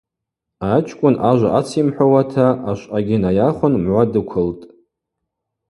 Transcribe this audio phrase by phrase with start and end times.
[0.73, 4.63] Ачкӏвын ажва ацйымхӏвауата ашвъагьи найахвын мгӏва дыквылтӏ.